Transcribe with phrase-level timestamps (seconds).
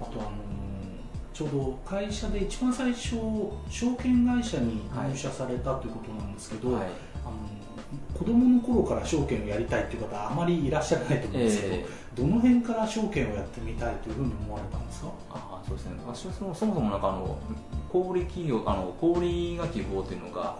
[0.00, 0.30] あとあの
[1.32, 3.16] ちょうど会社で一番最初
[3.68, 6.82] 証券会社に入社されたということなんですけど、はい、
[7.24, 7.34] あの
[8.16, 11.86] 子供の頃から証券をやりたいという方はあまりいらっしゃらないと思うんですけど、えー、
[12.16, 15.08] どの辺から証券をやってみたいというふうに思われたんですか？
[15.30, 15.96] あそうですね。
[16.06, 17.36] 私はそもそもなんかあの
[17.94, 20.56] 小売企業あの小売が希望というのが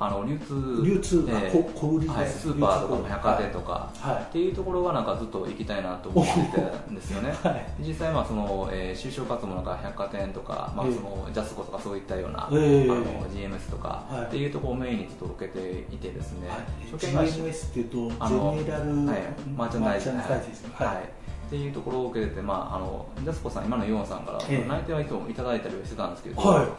[0.00, 16.58] あの流通流通、えー、小売はい、スーパーとか百貨店とか、はい、っていうところはなんかずっと行きたいなと思ってたんですよね、 はい、実際まあその、えー、就職活動もなんか百貨店とか、まあ、そのジャスコとかそういったような、えー、あの GMS とか、はい、っていうところをメインにちょっと受けていてですね、はい、
[16.98, 19.18] GMS っていうとジェネラル、はい、
[19.56, 26.76] マーチャンダイズはいっていうところを受けてて、まあ、あのジャスコさん、今のヨンさんから内定は今日いただいたりはしてたんですけど、はい、だか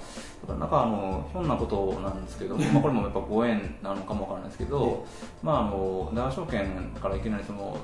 [0.50, 5.06] らなんかあのひょんなことなんですけど、まあ、これもやっぱご縁なのかもわからないですけど、
[5.42, 7.78] まあ、あの大和証券からいきなりその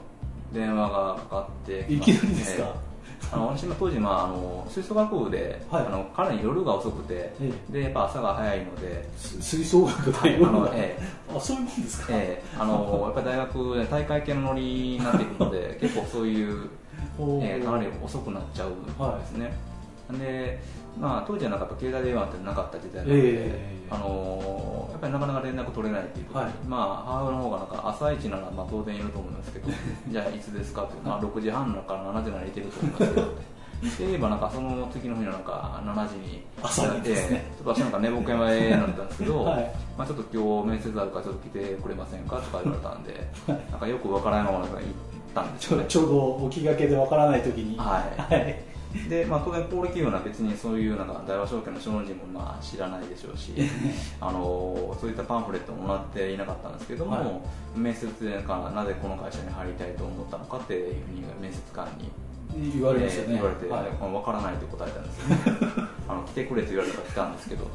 [0.51, 2.92] 電話がかかっていきなりですか、えー
[3.31, 11.03] あの私も当時、まあ、あの吹奏楽部で、はい、あのかなり夜が遅くて、ええ、でやっぱ朝が早いので吹奏楽で夜が、ええ、
[11.35, 16.69] あそういうもんですか、ええ、あのやっぱり大学で大会系のノリになっていくので 結構そういう、
[17.41, 18.91] えー、かなり遅くなっちゃうんで
[19.25, 19.53] すね、はい、
[20.11, 20.59] で
[20.99, 29.69] まあ、当時はなんか携帯電話ってなかった時代なので、えー、あのー、やっぱりなかなか連絡取れないっていうとはい、まあ、母親の方がなんか朝一ならまあ当然いると思いますけど
[30.09, 33.27] じゃあいつですかって、まあ、6時半から7時ならいてると思いますけど
[33.97, 37.43] で言えばなんかその次の日のなんか7時に朝にですね。
[37.57, 43.11] ちょっと私なんか寝ぼけ前なんんですけど、はい、まあ、ちょっと今日面接あるからちょっと来てくれませんかとか言われたんで、
[43.45, 44.69] はい、なんかよくわからないまま行っ
[45.35, 46.07] たんですよ、ね、ちょう
[46.41, 47.77] ど起きがけでわからない時に。
[47.77, 48.72] はい、はい
[49.09, 53.53] で、まあ、当然小売企業は別にそういうなんか大和証券の証人もまあ知らないでしょうし
[54.21, 57.21] あのそういったパンフレットもらっていなかったんですけども、は
[57.75, 62.11] い、面接でかなぜこの会社に入りたいと思ったのかっていうふうに面接官に
[62.71, 67.67] 言われましたね、言われて、はい、分からないと答えたんですよ、ね、 あの来てくれと言われたら来たんですけど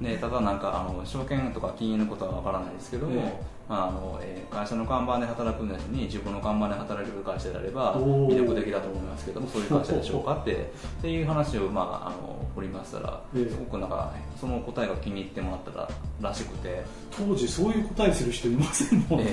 [0.00, 10.56] ね、ただなんかあの証券とか金融のことは分からないですけども、えまああのえー、会社の看板で働くのに自分の看板で働ける会社であれば魅力的だと思いますけどもそういう会社でしょうかってっ
[11.02, 15.88] ていう話を、まあ、あの掘りましたら、すごくなんかその答えが気に入ってもらったら
[16.20, 16.82] らしくて。
[17.10, 19.24] 当時そういう答えする人いませんもん、え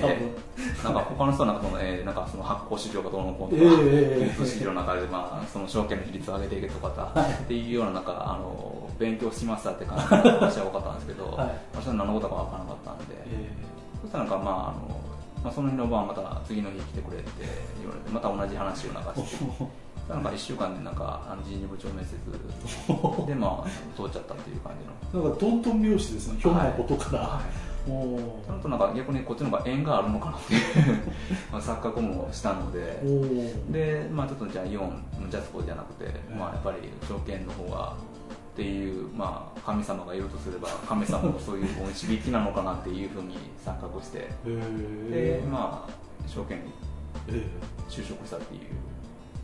[0.58, 15.00] ー、なんか他の人はなんかその、えー、なんかその発行市場がどうのこうのとか、えー、市場の中で、まあ、その証券の比率を上げていけとか、はい、っていうようななんかあの勉強しましたって感じの話は多かったんですけど、 はい、私は何のことか分からなかったんで、えー、そしたらなんかまああの
[15.44, 17.30] まあ、その日の晩また次の日来てくれって
[17.80, 19.46] 言われてまた同じ話を流して
[20.10, 22.16] なんか1週間でなんかあの人事部長面接
[23.28, 24.74] でまあ通っちゃったっていう感
[25.14, 25.24] じの。
[25.24, 27.68] なんかトントン拍子ですねひょんなことから、はい。
[27.88, 30.56] ちゃんとなんか逆にこっちの方が縁があるのかなって
[31.52, 33.02] まあ錯覚もしたので
[33.70, 36.78] で、まあ、ちょっとじゃあイオンジャスコじゃなくて、まあ、やっぱり
[37.08, 37.96] 証券の方が
[38.58, 44.28] っていう、まあ、神様がいるとすれば神様のそういう導きなのかなっていうふうに錯覚して
[45.12, 46.72] でまあ証券に
[47.88, 48.60] 就職したってい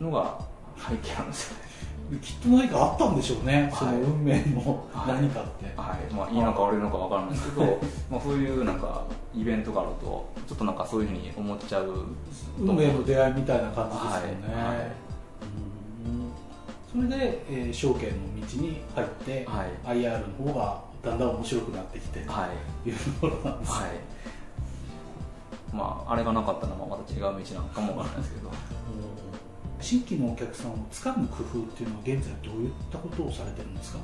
[0.00, 0.40] うのが
[0.76, 1.74] 背景なんですよね。
[2.20, 7.80] きっと何かあったんでしょうね、はい、その運命の何かって、はい、はい、まあ、いいのか悪いのか分からないですけど、
[8.10, 9.04] まあ、そういうなんか
[9.34, 12.04] イベントがあるとちょっとなんかそういうふうに思っちゃう。
[12.58, 14.76] 運命の出会いみたいな感じですよね、はい。
[14.76, 15.04] はい
[16.94, 22.48] それで、えー、証券の道に入って、はい、IR の方がだんだん面白くなってきて、は
[22.86, 23.90] い、いうところなんです、はい。
[25.74, 28.50] まあ、あれがなかったのはまた違う道なのかもわからないですけど。
[29.80, 33.98] 新規のお客さんをつかむ工夫っていうのは現在どういったことをされてるんですか？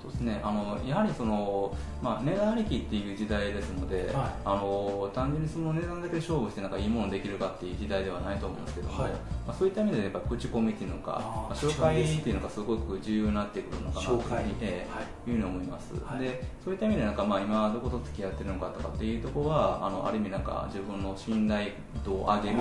[0.00, 0.40] そうですね。
[0.42, 11.08] あのやはりその、まあ、値段ありきっていう時代ですので、はい、あの単純にその値段だけで勝負してなんかいいものできるかっていう時代ではないと思うんですけども、はい、まあ、そういった意味でやっぱ口コミっていうのか
[11.48, 15.32] まあ、紹介っていうのがすごく重要になってくるのかなというふうに、えー、い。
[15.32, 21.70] うふうに思います、でそういった意味でなんか、まあ、今どこと付き合ってるのかとかっていうところはあのある意味なんか自分の信頼
[22.04, 22.56] 度を上げる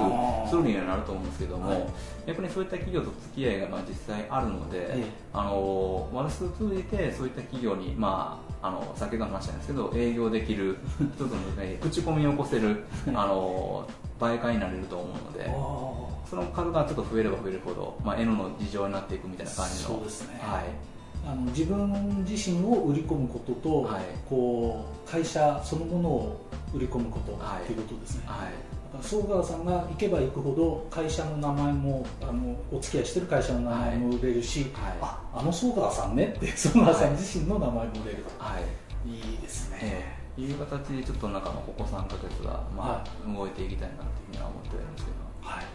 [0.50, 0.68] ツー。
[0.68, 1.92] ルにはなると思うんですけども、
[2.26, 13.88] 逆にそういった企業と付き合いがまあ実際あるので、えー、あの私を通じてそういった企業に、まあ、あの先ほど話したんですけど営業できる一つの、 ね、口コミを起こせるあの
[14.20, 15.46] 媒介になれると思うので
[16.30, 20.64] その数がちょっと増えれば増えるほど、まあ、N の事情になっていくみたいな感じのそうですね、はい、
[21.26, 38.60] あの自分自身を売り込むことと、はい、こう会社そのものを売り込むことっていうことですね、はい、はい総川さんが行けば行くほど会社の名前もあのお付き合いしてる会社の名前も売れるし、はい、ああの総川さんねって総川さん自身の名前も売れる、は
[39.06, 45.18] い、いいですね、えー、いう形でちょっと中のここ3か月は、まあ、はい、動いていきたいなというふうには思ってるんですけど。
[45.42, 45.66] はい。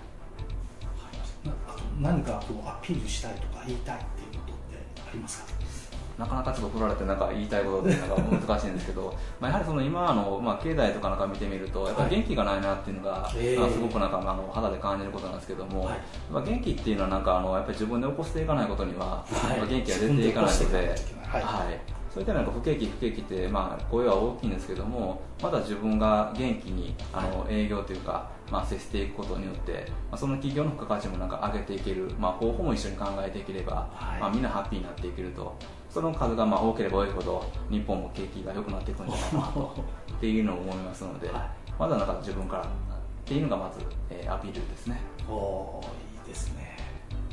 [2.00, 5.81] 何かこうアピールしたいとか言いたいっていうことってありますか？
[6.18, 15.98] なかなかちょっと振られてなんか言いたいことってなんか難しいんですけど まあやはりその今の、まあ、経済とかなんか見てみるとやっぱり元気がないなっていうのが、はい、すごくなんかあの肌で感じることなんですけども、はい、
[16.30, 20.94] まあ、元気っていうのはなんかあのやっぱり自分で起こしていかないことには、はい、元気が出ていかないので。
[21.26, 21.38] は。
[21.70, 22.02] い。
[22.12, 35.56] そういったなんか不景気不景気って、まあ、声は大きいんですけどもまだ自分が元気にあの営業というか、まあ、接していくことによって、まあ、その企業の付加価値もなんか上げていける、まあ、方法も一緒に考えていければ、はい、まあ、みんなハッピーになっていけると
[35.92, 39.74] その数がまあ多ければ多いほど日本も景気が良くなっていくんじゃないかなと。
[40.16, 42.66] っていうのを思いますので、はい、まずはなんか自分からっ
[43.26, 45.00] ていうのがまず、えー、アピールですね。
[45.28, 45.82] お
[46.24, 46.78] いいですね。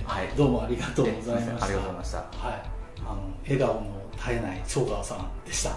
[0.03, 0.27] はい。
[0.35, 1.65] どうもありがとうございました。
[1.65, 2.29] ありがとうございました、はい、
[3.07, 5.69] あの笑顔の絶えない総川さんでした。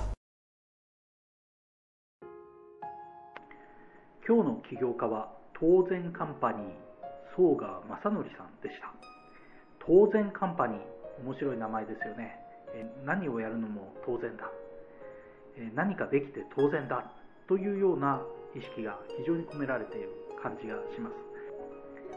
[4.27, 6.63] 今日の起業家は当然カンパニー
[7.37, 8.93] 総川正則さんでした。
[9.79, 10.79] 当然カンパニー
[11.25, 12.42] 面白い名前ですよね
[13.05, 14.51] 何をやるのも当然だ。
[15.75, 17.05] 何かできて当然だ。
[17.49, 18.23] というような
[18.55, 20.09] 意識が非常に込められている
[20.43, 21.15] 感じがします。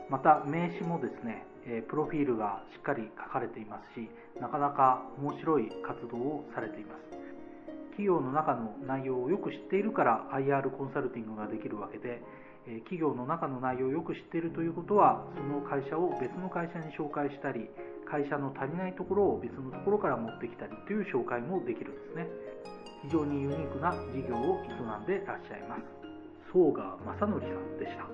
[0.10, 1.46] また名刺もですね
[1.90, 4.08] プロフィールがしっかり書かれていますし
[4.40, 7.16] なかなか面白い活動をされています。
[7.96, 12.22] 企業の中の内容をよく知っているから IR コンサルティングができるわけで
[12.84, 17.70] 企業の中の内容をよく知っているということはその会社を別の会社に紹介したり
[18.06, 22.28] 会社の足りないところを別のところから持ってきたりという紹介もできるんですね。
[23.04, 23.98] 非常にユニークな事
[24.28, 25.82] 業を営んでいらっしゃいます。
[26.52, 28.06] 総賀正則さんでした。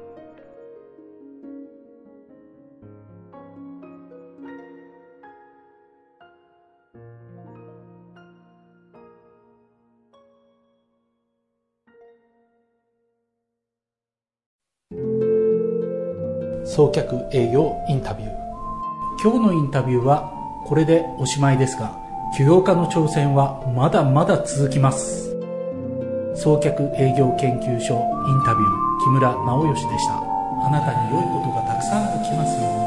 [16.65, 18.40] 送客営業インタビュー。
[19.23, 20.33] 今日のインタビューは
[20.65, 21.95] これでおしまいですが
[22.35, 25.29] 起業家の挑戦はまだまだ続きます。
[26.33, 30.15] 送客営業研究所インタビュー木村直義でした。
[30.15, 32.80] あなたに良いことがたくさん起きますように。